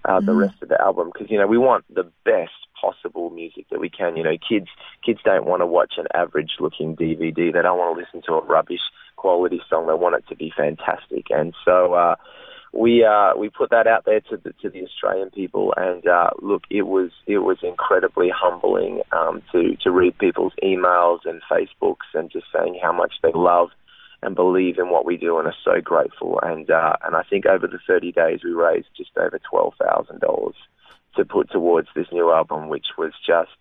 uh, 0.04 0.18
mm-hmm. 0.18 0.26
the 0.26 0.34
rest 0.34 0.62
of 0.62 0.70
the 0.70 0.82
album 0.82 1.12
because 1.14 1.32
you 1.32 1.38
know 1.38 1.48
we 1.48 1.58
want 1.58 1.86
the 1.94 2.10
best 2.26 2.52
possible 2.80 3.30
music 3.30 3.66
that 3.72 3.80
we 3.80 3.90
can. 3.90 4.18
You 4.18 4.24
know, 4.24 4.38
kids 4.38 4.68
kids 5.04 5.20
don't 5.24 5.46
want 5.46 5.62
to 5.62 5.66
watch 5.66 5.94
an 5.98 6.08
average 6.14 6.58
looking 6.60 6.96
DVD. 6.96 7.54
They 7.54 7.62
don't 7.62 7.78
want 7.78 7.98
to 7.98 8.04
listen 8.04 8.22
to 8.28 8.34
a 8.34 8.44
rubbish 8.44 8.82
quality 9.26 9.60
song. 9.68 9.88
They 9.88 9.94
want 9.96 10.14
it 10.14 10.28
to 10.30 10.36
be 10.36 10.54
fantastic, 10.56 11.26
and 11.32 11.56
so. 11.66 11.94
Uh, 11.94 12.16
we 12.78 13.06
uh, 13.06 13.32
we 13.38 13.48
put 13.48 13.70
that 13.70 13.88
out 13.88 14.04
there 14.04 14.20
to 14.20 14.36
the 14.36 14.52
to 14.62 14.70
the 14.70 14.84
Australian 14.84 15.30
people, 15.30 15.74
and 15.78 16.06
uh, 16.06 16.32
look, 16.42 16.64
it 16.70 16.82
was 16.82 17.10
it 17.26 17.38
was 17.38 17.58
incredibly 17.64 18.30
humbling 18.30 19.02
um, 19.14 19.42
to 19.54 19.78
to 19.78 19.92
read 19.92 20.18
people's 20.18 20.52
emails 20.62 21.20
and 21.24 21.42
Facebooks 21.50 22.12
and 22.14 22.30
just 22.30 22.48
saying 22.54 22.78
how 22.84 22.92
much 22.92 23.14
they 23.24 23.32
love 23.34 23.70
and 24.22 24.36
believe 24.36 24.78
in 24.78 24.90
what 24.90 25.06
we 25.06 25.16
do 25.16 25.40
and 25.40 25.48
are 25.48 25.56
so 25.64 25.80
grateful. 25.82 26.38
And 26.44 26.70
uh, 26.70 26.98
and 27.06 27.16
I 27.16 27.24
think 27.24 27.46
over 27.46 27.66
the 27.66 27.80
30 27.88 28.12
days 28.12 28.42
we 28.44 28.52
raised 28.52 28.88
just 28.98 29.18
over 29.18 29.40
$12,000 29.54 30.54
to 31.16 31.26
put 31.26 31.50
towards 31.52 31.88
this 31.96 32.08
new 32.12 32.30
album, 32.30 32.68
which 32.68 32.88
was 32.98 33.14
just 33.26 33.56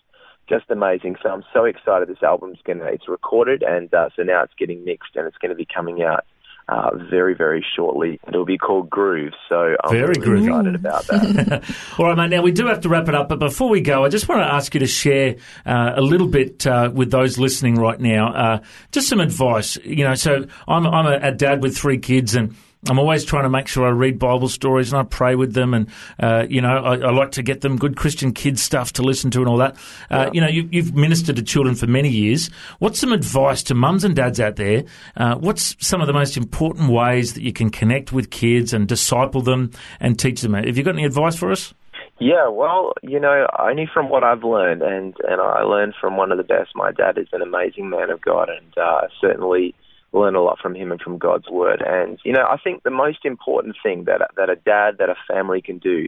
just 0.48 0.70
amazing. 0.70 1.16
So 1.22 1.30
I'm 1.30 1.44
so 1.52 1.64
excited. 1.64 2.08
This 2.08 2.22
album's 2.22 2.58
gonna 2.64 2.84
it's 2.86 3.08
recorded 3.08 3.62
and 3.62 3.92
uh, 3.92 4.10
so 4.16 4.22
now 4.22 4.42
it's 4.42 4.54
getting 4.58 4.84
mixed 4.84 5.16
and 5.16 5.26
it's 5.26 5.38
going 5.38 5.50
to 5.50 5.56
be 5.56 5.66
coming 5.66 6.02
out 6.02 6.24
uh, 6.68 6.90
very, 7.10 7.34
very 7.34 7.64
shortly. 7.76 8.18
It'll 8.26 8.44
be 8.44 8.56
called 8.56 8.88
Groove. 8.88 9.34
So 9.48 9.76
I'm 9.84 9.90
very 9.90 10.14
really 10.18 10.46
excited 10.46 10.74
about 10.74 11.06
that. 11.08 11.76
All 11.98 12.06
right, 12.06 12.16
mate. 12.16 12.30
Now 12.30 12.42
we 12.42 12.52
do 12.52 12.66
have 12.66 12.80
to 12.80 12.88
wrap 12.88 13.08
it 13.08 13.14
up, 13.14 13.28
but 13.28 13.38
before 13.38 13.68
we 13.68 13.80
go, 13.80 14.04
I 14.04 14.08
just 14.08 14.28
want 14.28 14.40
to 14.40 14.52
ask 14.52 14.72
you 14.74 14.80
to 14.80 14.86
share 14.86 15.36
uh, 15.66 15.92
a 15.96 16.00
little 16.00 16.28
bit 16.28 16.66
uh, 16.66 16.90
with 16.92 17.10
those 17.10 17.38
listening 17.38 17.74
right 17.74 18.00
now, 18.00 18.32
uh, 18.32 18.58
just 18.92 19.08
some 19.08 19.20
advice. 19.20 19.76
You 19.84 20.04
know, 20.04 20.14
so 20.14 20.46
I'm 20.66 20.86
I'm 20.86 21.06
a, 21.06 21.28
a 21.28 21.32
dad 21.32 21.62
with 21.62 21.76
three 21.76 21.98
kids 21.98 22.34
and 22.34 22.56
I'm 22.88 22.98
always 22.98 23.24
trying 23.24 23.44
to 23.44 23.50
make 23.50 23.68
sure 23.68 23.86
I 23.86 23.90
read 23.90 24.18
Bible 24.18 24.48
stories 24.48 24.92
and 24.92 25.00
I 25.00 25.04
pray 25.04 25.34
with 25.34 25.54
them, 25.54 25.74
and 25.74 25.88
uh, 26.20 26.46
you 26.48 26.60
know 26.60 26.76
I, 26.76 26.96
I, 26.96 27.10
like 27.10 27.32
to 27.32 27.42
get 27.42 27.62
them 27.62 27.76
good 27.76 27.96
Christian 27.96 28.32
kids 28.32 28.62
stuff 28.62 28.92
to 28.94 29.02
listen 29.02 29.30
to 29.32 29.40
and 29.40 29.48
all 29.48 29.56
that. 29.58 29.76
Uh, 30.10 30.26
yeah. 30.26 30.30
You 30.32 30.40
know, 30.40 30.48
you, 30.48 30.82
have 30.82 30.94
ministered 30.94 31.36
to 31.36 31.42
children 31.42 31.74
for 31.74 31.86
many 31.86 32.10
years. 32.10 32.50
What's 32.78 32.98
some 32.98 33.12
advice 33.12 33.62
to 33.64 33.74
mums 33.74 34.04
and 34.04 34.14
dads 34.14 34.40
out 34.40 34.56
there? 34.56 34.84
Uh, 35.16 35.36
what's 35.36 35.76
some 35.84 36.00
of 36.00 36.06
the 36.06 36.12
most 36.12 36.36
important 36.36 36.90
ways 36.90 37.34
that 37.34 37.42
you 37.42 37.52
can 37.52 37.70
connect 37.70 38.12
with 38.12 38.30
kids 38.30 38.72
and 38.72 38.86
disciple 38.86 39.40
them 39.40 39.70
and 40.00 40.18
teach 40.18 40.42
them? 40.42 40.54
Have 40.54 40.76
you 40.76 40.82
got 40.82 40.94
any 40.94 41.04
advice 41.04 41.36
for 41.36 41.50
us? 41.50 41.72
Yeah, 42.20 42.48
well, 42.48 42.92
you 43.02 43.18
know, 43.18 43.46
only 43.58 43.88
from 43.92 44.08
what 44.08 44.22
I've 44.22 44.44
learned, 44.44 44.82
and 44.82 45.16
and 45.26 45.40
I 45.40 45.62
learned 45.62 45.94
from 46.00 46.16
one 46.16 46.30
of 46.30 46.38
the 46.38 46.44
best. 46.44 46.70
My 46.74 46.92
dad 46.92 47.18
is 47.18 47.26
an 47.32 47.42
amazing 47.42 47.90
man 47.90 48.10
of 48.10 48.20
God, 48.20 48.48
and 48.48 48.78
uh, 48.78 49.08
certainly 49.20 49.74
learn 50.14 50.36
a 50.36 50.42
lot 50.42 50.58
from 50.60 50.74
him 50.74 50.92
and 50.92 51.00
from 51.00 51.18
God's 51.18 51.48
word. 51.50 51.82
And 51.86 52.18
you 52.24 52.32
know, 52.32 52.46
I 52.48 52.56
think 52.56 52.82
the 52.82 52.90
most 52.90 53.24
important 53.24 53.76
thing 53.82 54.04
that 54.04 54.22
that 54.36 54.50
a 54.50 54.56
dad, 54.56 54.96
that 54.98 55.10
a 55.10 55.16
family 55.28 55.60
can 55.60 55.78
do, 55.78 56.06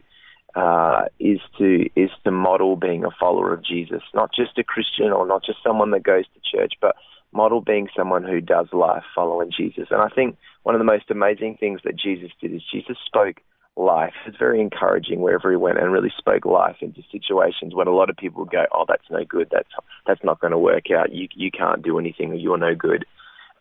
uh, 0.55 1.05
is 1.19 1.39
to 1.57 1.89
is 1.95 2.09
to 2.23 2.31
model 2.31 2.75
being 2.75 3.03
a 3.03 3.11
follower 3.19 3.53
of 3.53 3.63
Jesus, 3.63 4.01
not 4.13 4.33
just 4.33 4.57
a 4.57 4.63
Christian 4.63 5.11
or 5.11 5.27
not 5.27 5.43
just 5.43 5.59
someone 5.63 5.91
that 5.91 6.03
goes 6.03 6.25
to 6.33 6.57
church, 6.57 6.73
but 6.81 6.95
model 7.33 7.61
being 7.61 7.89
someone 7.95 8.23
who 8.23 8.39
does 8.41 8.67
life 8.71 9.03
following 9.13 9.51
Jesus. 9.55 9.87
And 9.91 10.01
I 10.01 10.09
think 10.09 10.37
one 10.63 10.75
of 10.75 10.79
the 10.79 10.85
most 10.85 11.11
amazing 11.11 11.57
things 11.59 11.81
that 11.83 11.97
Jesus 11.97 12.31
did 12.41 12.53
is 12.53 12.61
Jesus 12.71 12.97
spoke 13.05 13.41
life. 13.75 14.13
It's 14.25 14.37
very 14.37 14.59
encouraging 14.59 15.21
wherever 15.21 15.51
he 15.51 15.57
went 15.57 15.77
and 15.77 15.91
really 15.91 16.11
spoke 16.17 16.45
life 16.45 16.77
into 16.81 17.03
situations 17.11 17.75
when 17.75 17.87
a 17.87 17.93
lot 17.93 18.09
of 18.09 18.17
people 18.17 18.45
go, 18.45 18.65
"Oh, 18.71 18.85
that's 18.87 19.09
no 19.11 19.23
good. 19.23 19.49
That's 19.51 19.69
that's 20.05 20.23
not 20.23 20.39
going 20.39 20.51
to 20.51 20.57
work 20.57 20.89
out. 20.91 21.13
You 21.13 21.27
you 21.35 21.51
can't 21.51 21.83
do 21.83 21.99
anything. 21.99 22.33
You're 22.35 22.57
no 22.57 22.73
good." 22.73 23.05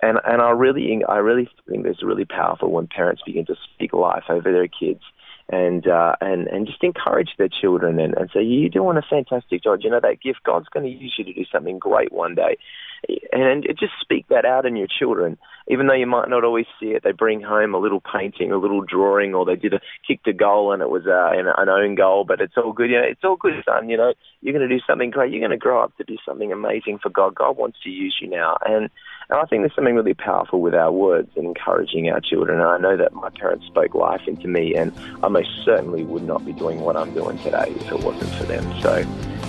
And 0.02 0.18
and 0.24 0.42
I 0.42 0.50
really 0.50 1.02
I 1.08 1.18
really 1.18 1.48
think 1.68 1.86
is 1.86 2.02
really 2.02 2.24
powerful 2.24 2.70
when 2.70 2.86
parents 2.86 3.22
begin 3.24 3.46
to 3.46 3.56
speak 3.74 3.92
life 3.92 4.24
over 4.28 4.52
their 4.52 4.68
kids 4.68 5.00
and 5.48 5.86
uh, 5.86 6.16
and 6.20 6.48
and 6.48 6.66
just 6.66 6.82
encourage 6.82 7.30
their 7.38 7.48
children 7.48 8.00
and, 8.00 8.14
and 8.16 8.30
say 8.34 8.42
you're 8.42 8.68
doing 8.68 8.96
a 8.96 9.02
fantastic 9.02 9.62
job. 9.62 9.80
You 9.82 9.90
know 9.90 10.00
that 10.00 10.20
gift 10.20 10.40
God's 10.44 10.68
going 10.68 10.86
to 10.86 10.90
use 10.90 11.14
you 11.16 11.24
to 11.24 11.32
do 11.32 11.44
something 11.52 11.78
great 11.78 12.12
one 12.12 12.34
day, 12.34 12.58
and, 13.32 13.64
and 13.64 13.78
just 13.78 13.92
speak 14.00 14.26
that 14.28 14.44
out 14.44 14.66
in 14.66 14.76
your 14.76 14.88
children. 14.88 15.38
Even 15.68 15.86
though 15.86 15.94
you 15.94 16.06
might 16.06 16.28
not 16.28 16.44
always 16.44 16.66
see 16.80 16.86
it, 16.86 17.02
they 17.04 17.12
bring 17.12 17.40
home 17.42 17.74
a 17.74 17.78
little 17.78 18.00
painting, 18.00 18.50
a 18.52 18.56
little 18.56 18.82
drawing, 18.82 19.34
or 19.34 19.44
they 19.44 19.56
did 19.56 19.74
a 19.74 19.80
kicked 20.06 20.26
a 20.26 20.32
goal 20.32 20.72
and 20.72 20.82
it 20.82 20.90
was 20.90 21.06
uh, 21.06 21.30
an, 21.32 21.46
an 21.56 21.68
own 21.68 21.94
goal. 21.94 22.24
But 22.24 22.40
it's 22.40 22.56
all 22.56 22.72
good. 22.72 22.90
You 22.90 23.00
know, 23.00 23.06
it's 23.08 23.24
all 23.24 23.36
good, 23.36 23.62
son. 23.64 23.88
You 23.88 23.96
know, 23.96 24.14
you're 24.40 24.54
going 24.54 24.68
to 24.68 24.74
do 24.74 24.82
something 24.86 25.10
great. 25.10 25.32
You're 25.32 25.40
going 25.40 25.50
to 25.50 25.56
grow 25.56 25.82
up 25.82 25.96
to 25.96 26.04
do 26.04 26.16
something 26.26 26.52
amazing 26.52 26.98
for 27.02 27.10
God. 27.10 27.34
God 27.36 27.56
wants 27.56 27.78
to 27.84 27.90
use 27.90 28.16
you 28.20 28.28
now, 28.28 28.58
and 28.64 28.90
and 29.28 29.38
I 29.38 29.44
think 29.44 29.62
there's 29.62 29.74
something 29.74 29.94
really 29.94 30.14
powerful 30.14 30.60
with 30.60 30.74
our 30.74 30.92
words 30.92 31.30
and 31.36 31.46
encouraging 31.46 32.08
our 32.10 32.20
children. 32.20 32.60
And 32.60 32.68
I 32.68 32.78
know 32.78 32.96
that 32.96 33.12
my 33.12 33.30
parents 33.30 33.66
spoke 33.66 33.94
life 33.94 34.22
into 34.26 34.46
me, 34.46 34.74
and 34.74 34.92
I 35.22 35.28
most 35.28 35.50
certainly 35.64 36.04
would 36.04 36.22
not 36.22 36.44
be 36.44 36.52
doing 36.52 36.80
what 36.80 36.96
I'm 36.96 37.12
doing 37.12 37.38
today 37.38 37.74
if 37.76 37.90
it 37.90 38.04
wasn't 38.04 38.30
for 38.34 38.44
them. 38.44 38.64
So 38.82 39.04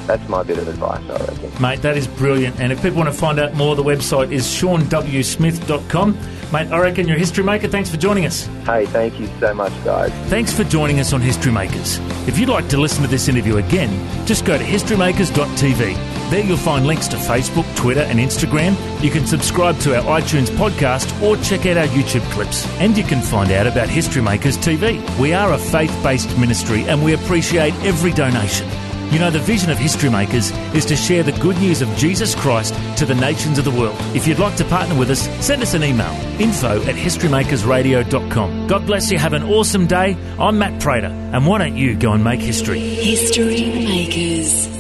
that's 0.08 0.28
my 0.30 0.42
bit 0.42 0.58
of 0.58 0.68
advice, 0.68 1.04
I 1.10 1.18
reckon. 1.26 1.62
Mate, 1.62 1.82
that 1.82 1.96
is 1.98 2.08
brilliant. 2.08 2.60
And 2.60 2.72
if 2.72 2.82
people 2.82 2.98
want 2.98 3.14
to 3.14 3.20
find 3.20 3.40
out 3.40 3.54
more, 3.54 3.76
the 3.76 3.84
website 3.84 4.32
is 4.32 4.46
seanwsmith.com. 4.46 6.18
Mate, 6.52 6.72
I 6.72 6.80
reckon 6.80 7.08
you're 7.08 7.18
a 7.18 7.20
history 7.20 7.44
maker. 7.44 7.68
Thanks 7.68 7.92
for 7.92 7.98
joining 7.98 8.26
us. 8.26 8.46
Hey, 8.66 8.86
thank 8.88 9.20
you 9.20 9.28
so 9.40 9.54
much, 9.54 9.74
guys. 9.84 10.12
Thanks 10.30 10.54
for 10.54 10.64
joining 10.64 11.00
us 11.00 11.14
on 11.14 11.22
History 11.22 11.52
Makers. 11.52 12.00
If 12.28 12.40
you'd 12.40 12.50
like 12.50 12.70
to 12.70 12.78
listen 12.78 13.04
to 13.04 13.10
this 13.10 13.28
interview 13.28 13.58
again, 13.58 14.26
just 14.26 14.46
go 14.46 14.58
to 14.58 14.64
historymakers.tv. 14.64 16.17
There 16.30 16.44
you'll 16.44 16.58
find 16.58 16.86
links 16.86 17.08
to 17.10 17.16
Facebook, 17.16 17.74
Twitter, 17.78 18.02
and 18.02 18.20
Instagram. 18.20 18.76
You 19.02 19.10
can 19.10 19.26
subscribe 19.26 19.80
to 19.80 19.96
our 19.96 20.20
iTunes 20.20 20.50
podcast 20.50 21.22
or 21.22 21.38
check 21.38 21.66
out 21.66 21.78
our 21.78 21.88
YouTube 21.88 22.30
clips. 22.32 22.68
And 22.80 22.98
you 22.98 23.04
can 23.06 23.22
find 23.22 23.50
out 23.52 23.66
about 23.66 23.88
History 23.88 24.22
Makers 24.22 24.58
TV. 24.58 25.00
We 25.20 25.34
are 25.34 25.54
a 25.54 25.58
faith 25.58 25.98
based 26.04 26.38
ministry 26.38 26.84
and 26.84 27.02
we 27.02 27.14
appreciate 27.14 27.74
every 27.86 28.12
donation. 28.12 28.68
You 29.10 29.20
know, 29.20 29.32
the 29.32 29.40
vision 29.40 29.70
of 29.70 29.78
History 29.78 30.10
Makers 30.10 30.52
is 30.76 30.86
to 30.88 30.98
share 30.98 31.24
the 31.24 31.32
good 31.32 31.58
news 31.60 31.82
of 31.82 31.88
Jesus 31.96 32.36
Christ 32.36 32.74
to 32.98 33.06
the 33.06 33.16
nations 33.16 33.58
of 33.58 33.64
the 33.64 33.72
world. 33.72 33.96
If 34.14 34.28
you'd 34.28 34.38
like 34.38 34.58
to 34.58 34.66
partner 34.66 35.00
with 35.00 35.10
us, 35.10 35.30
send 35.44 35.62
us 35.62 35.74
an 35.76 35.84
email 35.84 36.12
info 36.42 36.82
at 36.82 36.96
historymakersradio.com. 36.96 38.68
God 38.68 38.86
bless 38.86 39.10
you. 39.10 39.18
Have 39.18 39.32
an 39.32 39.44
awesome 39.44 39.88
day. 39.88 40.18
I'm 40.38 40.60
Matt 40.60 40.82
Prater, 40.82 41.08
and 41.08 41.48
why 41.48 41.60
don't 41.60 41.78
you 41.78 41.96
go 41.96 42.12
and 42.12 42.22
make 42.22 42.42
history? 42.42 42.80
History 42.80 43.86
Makers. 43.86 44.77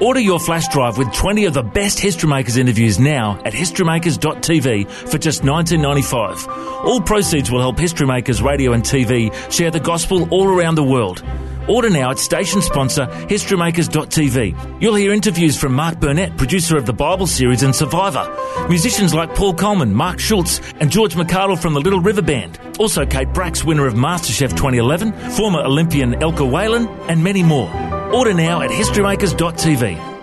Order 0.00 0.20
your 0.20 0.38
flash 0.38 0.68
drive 0.68 0.98
with 0.98 1.10
20 1.14 1.46
of 1.46 1.54
the 1.54 1.62
best 1.62 1.98
History 1.98 2.28
Makers 2.28 2.58
interviews 2.58 2.98
now 2.98 3.40
at 3.46 3.54
historymakers.tv 3.54 4.90
for 4.90 5.16
just 5.16 5.42
$19.95. 5.42 6.46
All 6.84 7.00
proceeds 7.00 7.50
will 7.50 7.60
help 7.60 7.78
History 7.78 8.06
Makers 8.06 8.42
Radio 8.42 8.74
and 8.74 8.82
TV 8.82 9.32
share 9.50 9.70
the 9.70 9.80
gospel 9.80 10.28
all 10.30 10.48
around 10.48 10.74
the 10.74 10.84
world. 10.84 11.24
Order 11.66 11.88
now 11.88 12.10
at 12.10 12.18
station 12.18 12.60
sponsor 12.60 13.06
historymakers.tv. 13.06 14.82
You'll 14.82 14.94
hear 14.96 15.12
interviews 15.12 15.58
from 15.58 15.72
Mark 15.72 15.98
Burnett, 15.98 16.36
producer 16.36 16.76
of 16.76 16.84
the 16.84 16.92
Bible 16.92 17.26
series 17.26 17.62
and 17.62 17.74
Survivor, 17.74 18.68
musicians 18.68 19.14
like 19.14 19.34
Paul 19.34 19.54
Colman, 19.54 19.94
Mark 19.94 20.20
Schultz, 20.20 20.60
and 20.78 20.90
George 20.90 21.14
McArdle 21.14 21.58
from 21.58 21.72
the 21.72 21.80
Little 21.80 22.00
River 22.00 22.22
Band, 22.22 22.60
also 22.78 23.06
Kate 23.06 23.32
Bracks, 23.32 23.64
winner 23.64 23.86
of 23.86 23.94
MasterChef 23.94 24.50
2011, 24.50 25.12
former 25.30 25.60
Olympian 25.60 26.12
Elka 26.16 26.48
Whalan, 26.48 26.86
and 27.08 27.24
many 27.24 27.42
more. 27.42 27.95
Order 28.12 28.34
now 28.34 28.62
at 28.62 28.70
historymakers.tv. 28.70 30.15